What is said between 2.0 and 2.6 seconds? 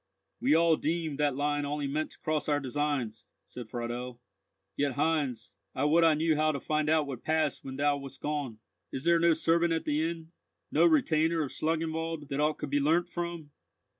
to cross our